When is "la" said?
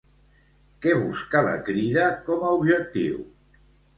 1.49-1.53